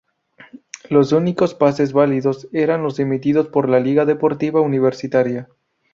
Los 0.89 1.11
únicos 1.11 1.53
pases 1.53 1.93
válidos 1.93 2.47
eran 2.53 2.81
los 2.81 2.97
emitidos 2.97 3.49
por 3.49 3.69
Liga 3.69 4.03
Deportiva 4.03 4.59
Universitaria. 4.59 5.47